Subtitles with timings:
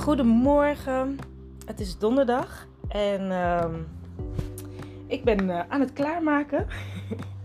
[0.00, 1.18] Goedemorgen,
[1.66, 3.74] het is donderdag en ehm,
[5.06, 6.66] ik ben eh, aan het klaarmaken.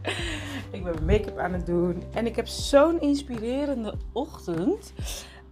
[0.71, 4.93] ik ben make-up aan het doen en ik heb zo'n inspirerende ochtend.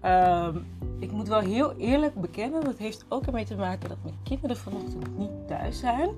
[0.01, 0.57] Ehm,
[0.99, 4.57] ik moet wel heel eerlijk bekennen, dat heeft ook ermee te maken dat mijn kinderen
[4.57, 6.09] vanochtend niet thuis zijn.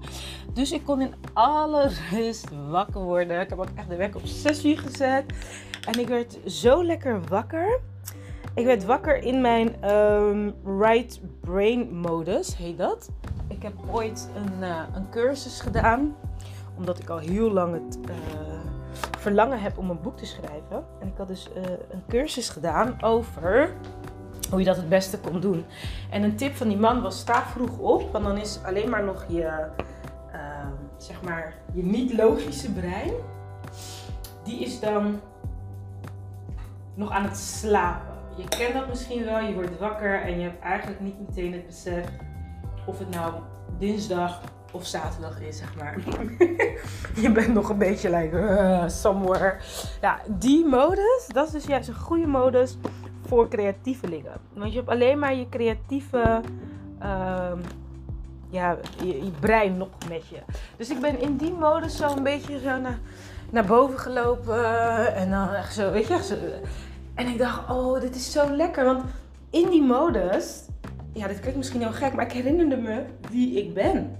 [0.53, 3.41] Dus ik kon in alle rust wakker worden.
[3.41, 5.23] Ik heb ook echt de wekker op 6 uur gezet.
[5.87, 7.79] En ik werd zo lekker wakker.
[8.55, 13.09] Ik werd wakker in mijn um, right brain modus, heet dat.
[13.47, 16.15] Ik heb ooit een, uh, een cursus gedaan,
[16.77, 18.15] omdat ik al heel lang het uh,
[19.17, 20.85] verlangen heb om een boek te schrijven.
[20.99, 23.73] En ik had dus uh, een cursus gedaan over
[24.49, 25.65] hoe je dat het beste kon doen.
[26.09, 29.03] En een tip van die man was: sta vroeg op, want dan is alleen maar
[29.03, 29.67] nog je,
[30.97, 33.13] zeg maar, je niet-logische brein.
[34.43, 35.19] Die is dan
[36.93, 39.39] nog aan het slapen je kent dat misschien wel.
[39.39, 42.05] Je wordt wakker en je hebt eigenlijk niet meteen het besef
[42.85, 43.33] of het nou
[43.79, 45.95] dinsdag of zaterdag is, zeg maar.
[47.23, 49.55] je bent nog een beetje like uh, somewhere.
[50.01, 52.77] Ja, die modus, dat is dus juist een goede modus
[53.25, 54.33] voor creatievelingen.
[54.53, 56.41] Want je hebt alleen maar je creatieve
[57.01, 57.51] uh,
[58.49, 60.39] ja, je, je, brein nog met je.
[60.77, 62.99] Dus ik ben in die modus zo een beetje zo naar,
[63.49, 65.15] naar boven gelopen.
[65.15, 66.35] En dan echt zo, weet je, zo,
[67.15, 68.85] en ik dacht, oh, dit is zo lekker.
[68.85, 69.03] Want
[69.49, 70.61] in die modus,
[71.13, 74.17] ja, dit klinkt misschien heel gek, maar ik herinnerde me wie ik ben.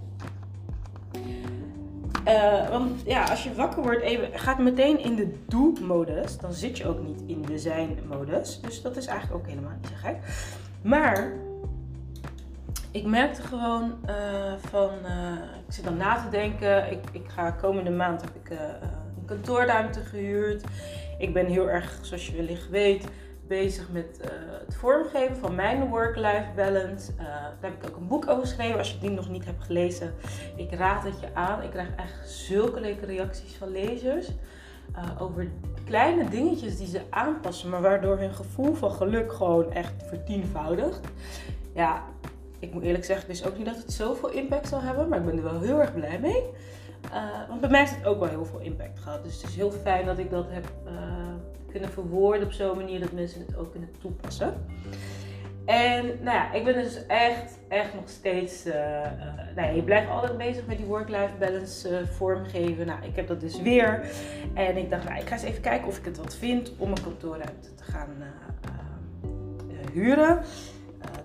[2.27, 6.37] Uh, want ja, als je wakker wordt, even, gaat meteen in de doe-modus.
[6.37, 8.61] Dan zit je ook niet in de zijn-modus.
[8.61, 10.15] Dus dat is eigenlijk ook helemaal niet zo gek.
[10.81, 11.31] Maar
[12.91, 15.31] ik merkte gewoon uh, van, uh,
[15.67, 16.91] ik zit dan na te denken.
[16.91, 20.63] Ik, ik ga komende maand heb ik een kantoorruimte gehuurd.
[21.17, 23.07] Ik ben heel erg, zoals je wellicht weet,
[23.47, 24.27] bezig met uh,
[24.65, 27.11] het vormgeven van mijn work-life balance.
[27.11, 28.77] Uh, daar heb ik ook een boek over geschreven.
[28.77, 30.13] Als je die nog niet hebt gelezen,
[30.55, 31.63] ik raad het je aan.
[31.63, 34.27] Ik krijg echt zulke leuke reacties van lezers.
[34.95, 35.47] Uh, over
[35.85, 40.99] kleine dingetjes die ze aanpassen, maar waardoor hun gevoel van geluk gewoon echt vertienvoudigt.
[41.73, 42.03] Ja,
[42.59, 45.19] ik moet eerlijk zeggen, ik wist ook niet dat het zoveel impact zal hebben, maar
[45.19, 46.43] ik ben er wel heel erg blij mee.
[47.15, 49.23] Uh, want bij mij heeft het ook wel heel veel impact gehad.
[49.23, 50.91] Dus het is heel fijn dat ik dat heb uh,
[51.71, 54.65] kunnen verwoorden op zo'n manier dat mensen het ook kunnen toepassen.
[55.65, 58.65] En nou ja, ik ben dus echt, echt nog steeds.
[58.65, 58.73] Uh,
[59.55, 62.85] nou je blijft altijd bezig met die work-life balance vormgeven.
[62.85, 64.09] Nou, ik heb dat dus weer.
[64.53, 66.89] En ik dacht, nou, ik ga eens even kijken of ik het wat vind om
[66.89, 68.09] een kantoorruimte te gaan
[69.91, 70.41] huren.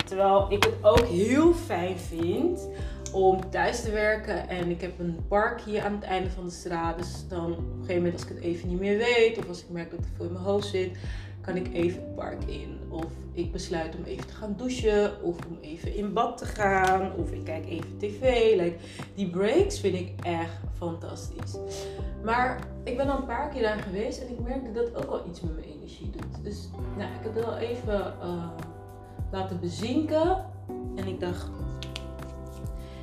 [0.04, 2.68] terwijl ik het ook heel fijn vind
[3.12, 4.48] om thuis te werken.
[4.48, 6.98] En ik heb een park hier aan het einde van de straat.
[6.98, 9.38] Dus dan op een gegeven moment als ik het even niet meer weet.
[9.38, 10.98] Of als ik merk dat er veel in mijn hoofd zit.
[11.40, 12.78] Kan ik even het park in.
[12.88, 15.22] Of ik besluit om even te gaan douchen.
[15.22, 17.12] Of om even in bad te gaan.
[17.16, 18.72] Of ik kijk even tv.
[19.14, 21.56] Die breaks vind ik echt fantastisch.
[22.24, 24.20] Maar ik ben al een paar keer daar geweest.
[24.20, 26.44] En ik merkte dat ook wel iets met mijn energie doet.
[26.44, 28.48] Dus nou, ik heb het wel even uh,
[29.30, 30.44] laten bezinken.
[30.96, 31.50] En ik dacht,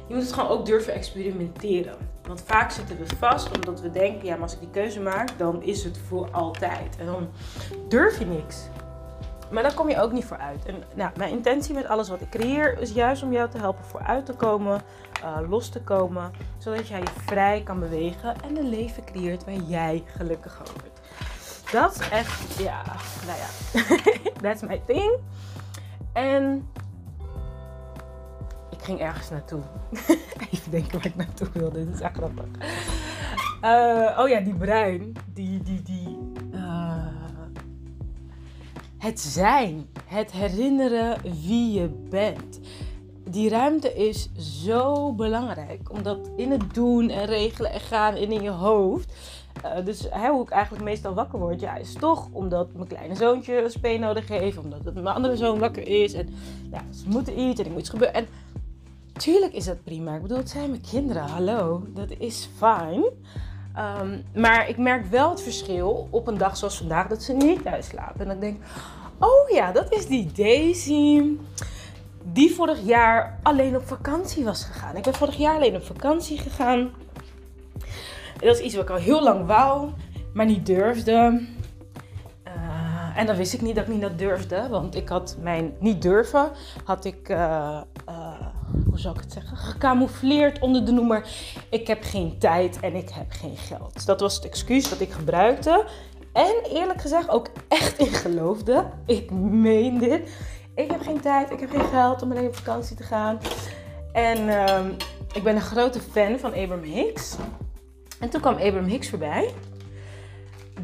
[0.08, 1.96] je moet het gewoon ook durven experimenteren.
[2.24, 5.30] Want vaak zitten we vast omdat we denken, ja, maar als ik die keuze maak,
[5.38, 6.98] dan is het voor altijd.
[7.00, 7.30] En dan
[7.88, 8.58] durf je niks.
[9.52, 10.66] Maar daar kom je ook niet voor uit.
[10.66, 13.86] En nou, mijn intentie met alles wat ik creëer is juist om jou te helpen
[13.86, 14.82] vooruit te komen,
[15.24, 19.54] uh, los te komen, zodat jij je vrij kan bewegen en een leven creëert waar
[19.54, 21.00] jij gelukkig van wordt.
[21.72, 22.84] Dat is echt, ja,
[23.26, 23.86] nou ja,
[24.50, 25.18] that's my thing.
[26.14, 26.70] En
[28.88, 29.62] ging ergens naartoe.
[30.52, 31.86] Even denken waar ik naartoe wilde.
[31.86, 32.46] Dit is echt grappig.
[33.64, 35.14] Uh, oh ja, die brein.
[35.34, 36.18] Die, die, die.
[36.54, 37.06] Uh,
[38.98, 39.88] het zijn.
[40.06, 42.60] Het herinneren wie je bent.
[43.30, 45.92] Die ruimte is zo belangrijk.
[45.92, 49.14] Omdat in het doen en regelen en gaan en in je hoofd.
[49.66, 53.16] Uh, dus hè, hoe ik eigenlijk meestal wakker word, ja, is toch omdat mijn kleine
[53.16, 54.58] zoontje een speen nodig heeft.
[54.58, 56.14] Omdat mijn andere zoon wakker is.
[56.14, 56.30] En
[56.72, 58.16] ja, ze moeten iets en ik moet iets gebeuren.
[58.16, 58.28] En
[59.18, 60.16] Tuurlijk is dat prima.
[60.16, 61.24] Ik bedoel, het zijn mijn kinderen.
[61.24, 63.04] Hallo, dat is fijn.
[64.02, 67.64] Um, maar ik merk wel het verschil op een dag zoals vandaag dat ze niet
[67.64, 68.20] thuis slapen.
[68.20, 68.64] En dan denk ik,
[69.20, 71.38] oh ja, dat is die Daisy
[72.24, 74.96] die vorig jaar alleen op vakantie was gegaan.
[74.96, 76.90] Ik ben vorig jaar alleen op vakantie gegaan.
[78.40, 79.90] Dat is iets wat ik al heel lang wou,
[80.34, 81.48] maar niet durfde.
[82.48, 85.74] Uh, en dan wist ik niet dat ik niet dat durfde, want ik had mijn
[85.80, 86.52] niet durven,
[86.84, 87.82] had ik uh,
[88.90, 91.28] hoe zou ik het zeggen, gecamoufleerd onder de noemer
[91.70, 94.06] ik heb geen tijd en ik heb geen geld.
[94.06, 95.86] Dat was het excuus dat ik gebruikte.
[96.34, 98.86] En eerlijk gezegd ook echt in geloofde.
[99.06, 100.30] Ik meen dit.
[100.76, 103.40] ik heb geen tijd, ik heb geen geld om alleen op vakantie te gaan.
[104.14, 104.90] En ehm,
[105.34, 107.36] ik ben een grote fan van Abraham Hicks.
[108.20, 109.54] En toen kwam Abraham Hicks voorbij.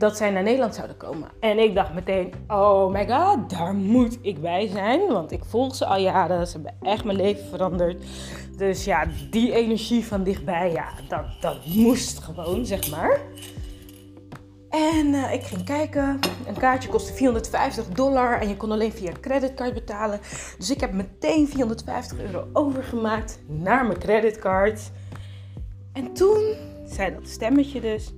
[0.04, 1.30] Dat zij naar Nederland zouden komen.
[1.40, 5.08] En ik dacht meteen, oh my god, daar moet ik bij zijn.
[5.08, 6.48] Want ik volg ze al jaren.
[6.48, 8.04] Ze hebben echt mijn leven veranderd.
[8.58, 13.20] Dus ja, die energie van dichtbij, ja, dat, dat moest gewoon, zeg maar.
[14.70, 16.20] En uh, ik ging kijken.
[16.48, 20.20] Een kaartje kostte 450 dollar en je kon alleen via creditcard betalen.
[20.58, 24.92] Dus ik heb meteen 450 euro overgemaakt naar mijn creditcard.
[25.94, 26.56] En toen
[26.86, 28.14] zei dat stemmetje dus.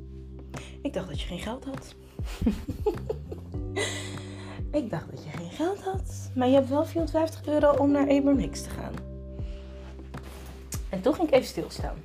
[0.86, 1.96] Ik dacht dat je geen geld had.
[4.82, 6.32] ik dacht dat je geen geld had.
[6.36, 8.94] Maar je hebt wel 450 euro om naar Hicks te gaan.
[10.90, 11.96] En toen ging ik even stilstaan.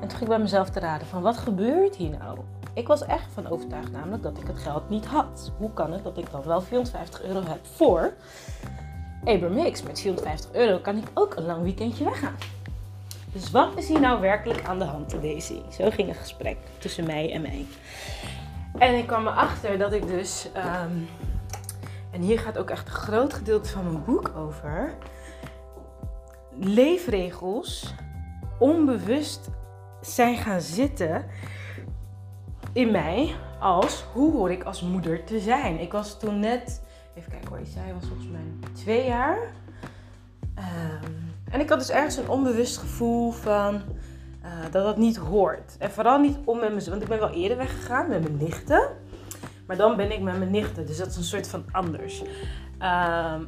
[0.00, 2.38] En toen ging ik bij mezelf te raden van wat gebeurt hier nou?
[2.74, 5.52] Ik was echt van overtuigd namelijk dat ik het geld niet had.
[5.58, 8.12] Hoe kan het dat ik dan wel 450 euro heb voor
[9.24, 9.82] Hicks?
[9.82, 12.36] Met 450 euro kan ik ook een lang weekendje weggaan.
[13.34, 15.60] Dus wat is hier nou werkelijk aan de hand, Daisy?
[15.70, 17.66] Zo ging een gesprek tussen mij en mij.
[18.78, 20.92] En ik kwam erachter dat ik dus, ehm,
[22.10, 24.94] en hier gaat ook echt een groot gedeelte van mijn boek over,
[26.58, 27.94] leefregels
[28.58, 29.48] onbewust
[30.00, 31.24] zijn gaan zitten
[32.72, 35.80] in mij als hoe hoor ik als moeder te zijn.
[35.80, 36.82] Ik was toen net,
[37.14, 39.38] even kijken hoor, zij was volgens mij twee jaar.
[40.54, 41.23] Ehm,
[41.54, 45.76] en ik had dus ergens een onbewust gevoel van uh, dat dat niet hoort.
[45.78, 48.88] En vooral niet om met mijn want ik ben wel eerder weggegaan met mijn nichten.
[49.66, 52.22] Maar dan ben ik met mijn nichten, dus dat is een soort van anders.
[52.78, 53.42] Ehm,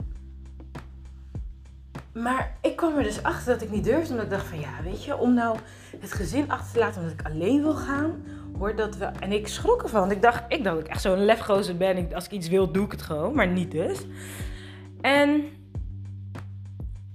[2.12, 4.82] maar ik kwam er dus achter dat ik niet durfde, omdat ik dacht van ja,
[4.85, 5.56] weet je, om nou
[6.00, 8.25] het gezin achter te laten omdat ik alleen wil gaan,
[8.58, 9.11] hoort dat wel.
[9.20, 12.14] En ik schrok ervan, want ik dacht, ik dacht dat ik echt zo'n lefgozer ben.
[12.14, 14.06] Als ik iets wil, doe ik het gewoon, maar niet dus.
[15.00, 15.44] En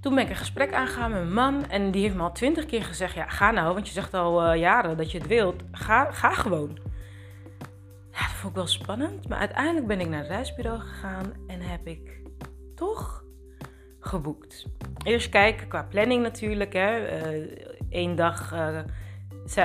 [0.02, 1.70] toen ben ik een gesprek aangegaan met mijn man.
[1.70, 4.52] En die heeft me al twintig keer gezegd: Ja, ga nou, want je zegt al
[4.52, 5.62] uh, jaren dat je het wilt.
[5.72, 6.78] Ga, ga gewoon.
[8.12, 9.28] Ja, dat vond ik wel spannend.
[9.28, 12.20] Maar uiteindelijk ben ik naar het reisbureau gegaan en heb ik
[12.74, 13.24] toch
[14.00, 14.66] geboekt.
[15.02, 16.72] Eerst kijken qua planning natuurlijk.
[16.72, 17.08] Hè.
[17.90, 18.80] Eén dag uh,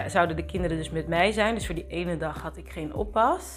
[0.07, 1.55] zouden de kinderen dus met mij zijn.
[1.55, 3.55] Dus voor die ene dag had ik geen oppas.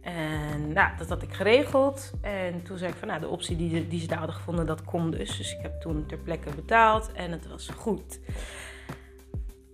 [0.00, 2.12] En nou, dat had ik geregeld.
[2.20, 4.84] En toen zei ik van, nou, de optie die, die ze daar hadden gevonden, dat
[4.84, 5.36] kon dus.
[5.36, 8.20] Dus ik heb toen ter plekke betaald en het was goed.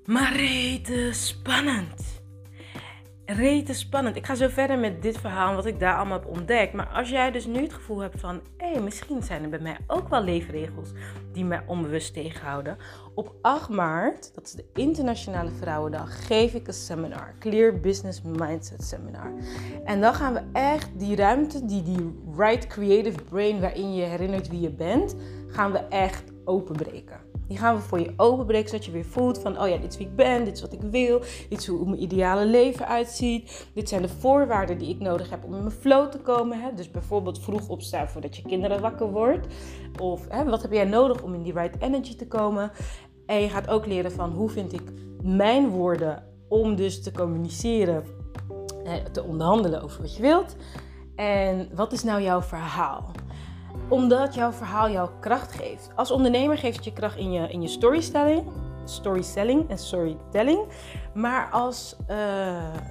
[0.04, 2.15] Maar rete spannend
[3.26, 4.16] rete spannend.
[4.16, 6.72] Ik ga zo verder met dit verhaal, wat ik daar allemaal heb ontdekt.
[6.72, 9.76] Maar als jij dus nu het gevoel hebt van, hé, misschien zijn er bij mij
[9.86, 10.92] ook wel leefregels
[11.32, 12.76] die mij onbewust tegenhouden.
[13.14, 18.84] Op 8 maart, dat is de Internationale Vrouwendag, geef ik een seminar, Clear Business Mindset
[18.84, 19.32] Seminar.
[19.84, 24.48] En dan gaan we echt die ruimte, die, die right creative brain waarin je herinnert
[24.48, 25.16] wie je bent,
[25.48, 27.20] gaan we echt openbreken.
[27.48, 29.98] Die gaan we voor je openbreken, zodat je weer voelt van, oh ja, dit is
[29.98, 33.68] wie ik ben, dit is wat ik wil, dit is hoe mijn ideale leven uitziet.
[33.74, 36.60] Dit zijn de voorwaarden die ik nodig heb om in mijn flow te komen.
[36.60, 36.74] Hè?
[36.74, 39.46] Dus bijvoorbeeld vroeg opstaan voordat je kinderen wakker wordt.
[40.00, 42.70] Of hè, wat heb jij nodig om in die right energy te komen.
[43.26, 44.92] En je gaat ook leren van hoe vind ik
[45.22, 48.04] mijn woorden om dus te communiceren,
[49.12, 50.56] te onderhandelen over wat je wilt.
[51.16, 53.10] En wat is nou jouw verhaal?
[53.88, 55.90] Omdat jouw verhaal jouw kracht geeft.
[55.94, 58.44] Als ondernemer geeft het je kracht in je, in je storytelling,
[58.84, 60.60] storytelling en storytelling.
[61.14, 62.16] Maar als uh,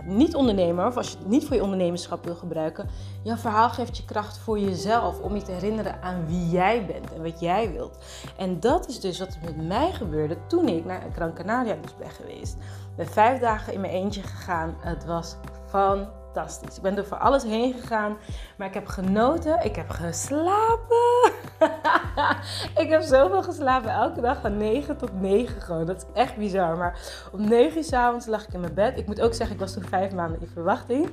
[0.06, 2.90] niet-ondernemer, of als je het niet voor je ondernemerschap wil gebruiken,
[3.24, 5.20] jouw verhaal geeft je kracht voor jezelf.
[5.20, 7.98] Om je te herinneren aan wie jij bent en wat jij wilt.
[8.38, 12.10] En dat is dus wat met mij gebeurde toen ik naar Gran Canaria dus ben
[12.10, 12.54] geweest.
[12.54, 14.75] Ik ben vijf dagen in mijn eentje gegaan.
[14.80, 15.36] Het was
[15.66, 16.75] van fantastisch.
[16.75, 18.18] Ik ben er voor alles heen gegaan,
[18.58, 19.65] maar ik heb genoten.
[19.65, 21.32] Ik heb geslapen.
[22.84, 25.86] ik heb zoveel geslapen, elke dag van 9 tot 9 gewoon.
[25.86, 26.77] Dat is echt bizar.
[26.77, 27.00] Maar
[27.32, 28.98] om 9 uur s avonds lag ik in mijn bed.
[28.98, 31.06] Ik moet ook zeggen, ik was toen vijf maanden in verwachting.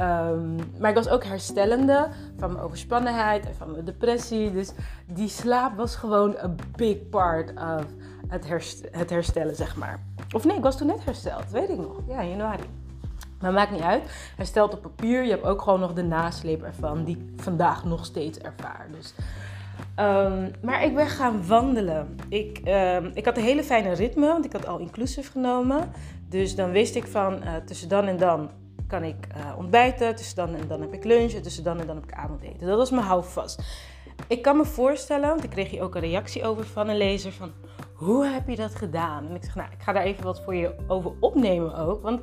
[0.00, 4.52] Um, maar ik was ook herstellende van mijn overspannenheid en van mijn depressie.
[4.52, 4.72] Dus
[5.06, 7.86] die slaap was gewoon een big part of
[8.28, 8.46] het,
[8.90, 10.00] het herstellen, zeg maar.
[10.34, 12.00] Of nee, ik was toen net hersteld, weet ik nog.
[12.08, 12.79] Ja, januari.
[13.40, 14.02] Maar maakt niet uit.
[14.36, 15.24] Hij stelt op papier.
[15.24, 18.86] Je hebt ook gewoon nog de nasleep ervan, die ik vandaag nog steeds ervaar.
[18.96, 19.14] Dus,
[19.96, 22.16] um, maar ik ben gaan wandelen.
[22.28, 25.92] Ik, um, ik had een hele fijne ritme, want ik had al inclusief genomen.
[26.28, 28.50] Dus dan wist ik van uh, tussen dan en dan
[28.86, 30.16] kan ik uh, ontbijten.
[30.16, 31.32] Tussen dan en dan heb ik lunch.
[31.32, 32.66] En tussen dan en dan heb ik avondeten.
[32.66, 33.62] Dat was mijn houvast.
[34.26, 37.32] Ik kan me voorstellen, want ik kreeg hier ook een reactie over van een lezer
[37.32, 37.52] van
[37.94, 39.28] hoe heb je dat gedaan?
[39.28, 42.02] En ik zeg, nou, ik ga daar even wat voor je over opnemen ook.
[42.02, 42.20] Want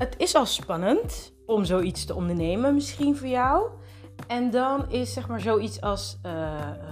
[0.00, 3.66] het is al spannend om zoiets te ondernemen, misschien voor jou.
[4.26, 6.32] En dan is zeg maar zoiets als uh,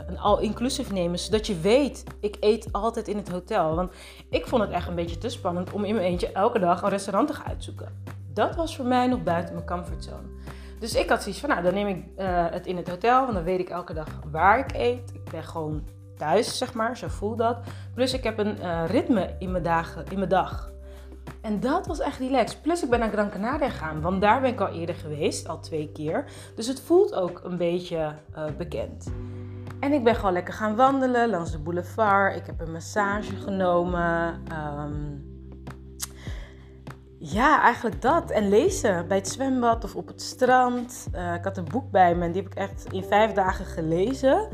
[0.06, 3.74] een all-inclusive nemen, zodat je weet, ik eet altijd in het hotel.
[3.74, 3.92] Want
[4.30, 6.88] ik vond het echt een beetje te spannend om in mijn eentje elke dag een
[6.88, 8.02] restaurant te gaan uitzoeken.
[8.32, 10.28] Dat was voor mij nog buiten mijn comfortzone.
[10.78, 13.34] Dus ik had zoiets van, nou dan neem ik uh, het in het hotel, want
[13.34, 15.10] dan weet ik elke dag waar ik eet.
[15.14, 15.84] Ik ben gewoon
[16.16, 17.58] thuis, zeg maar, zo voel dat.
[17.94, 20.70] Plus ik heb een uh, ritme in mijn, dagen, in mijn dag.
[21.48, 22.62] En dat was echt relaxed.
[22.62, 25.60] Plus ik ben naar Gran Canaria gegaan, want daar ben ik al eerder geweest, al
[25.60, 26.24] twee keer.
[26.54, 29.12] Dus het voelt ook een beetje uh, bekend.
[29.80, 32.36] En ik ben gewoon lekker gaan wandelen langs de boulevard.
[32.36, 34.42] Ik heb een massage genomen.
[34.52, 35.26] Um,
[37.18, 38.30] ja, eigenlijk dat.
[38.30, 41.08] En lezen bij het zwembad of op het strand.
[41.14, 43.64] Uh, ik had een boek bij me en die heb ik echt in vijf dagen
[43.64, 44.48] gelezen.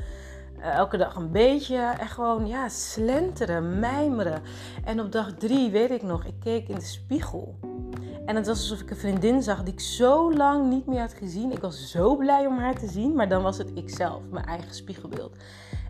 [0.65, 1.77] Uh, elke dag een beetje.
[1.77, 4.43] En gewoon, ja, slenteren, mijmeren.
[4.85, 7.59] En op dag drie, weet ik nog, ik keek in de spiegel.
[8.27, 11.13] En het was alsof ik een vriendin zag die ik zo lang niet meer had
[11.13, 11.53] gezien.
[11.53, 14.75] Ik was zo blij om haar te zien, maar dan was het ikzelf, mijn eigen
[14.75, 15.37] spiegelbeeld.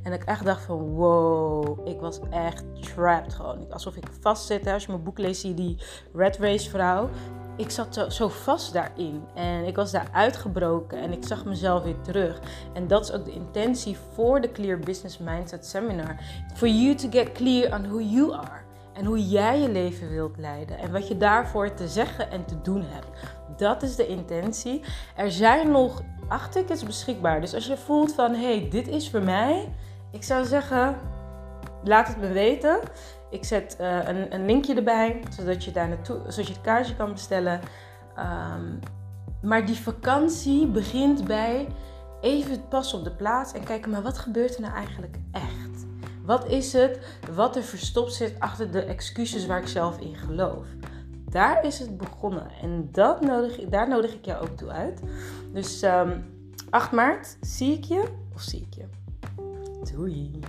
[0.02, 3.72] En ik echt dacht van wow, ik was echt trapped gewoon.
[3.72, 4.66] Alsof ik vastzit.
[4.66, 5.78] Als je mijn boek leest, zie je die
[6.14, 7.08] Red Race vrouw.
[7.56, 9.24] Ik zat zo, vast daarin.
[9.34, 12.40] En ik was daar uitgebroken en ik zag mezelf weer terug.
[12.72, 16.16] En dat is ook de intentie voor de Clear Business Mindset Seminar.
[16.54, 18.62] For you to get clear on who you are.
[18.92, 20.78] En hoe jij je leven wilt leiden.
[20.78, 23.08] En wat je daarvoor te zeggen en te doen hebt.
[23.56, 24.82] Dat is de intentie.
[25.16, 27.40] Er zijn nog acht tickets beschikbaar.
[27.40, 29.68] Dus als je voelt van, hé, hey, dit is voor mij
[30.14, 30.96] ik zou zeggen,
[31.84, 32.80] laat het me weten.
[33.34, 36.96] Ik zet uh, een, een, linkje erbij, zodat je daar naartoe, zodat je het kaartje
[36.96, 37.60] kan bestellen.
[38.18, 38.78] Um,
[39.42, 41.66] maar die vakantie begint bij
[42.20, 45.86] even pas op de plaats en kijken, maar wat gebeurt er nou eigenlijk echt?
[46.24, 50.66] Wat is het wat er verstopt zit achter de excuses waar ik zelf in geloof?
[51.30, 55.00] Daar is het begonnen en dat nodig, daar nodig ik jou ook toe uit.
[55.52, 56.24] Dus um,
[56.70, 58.84] 8 maart zie ik je of zie ik je.
[59.92, 60.40] Doei!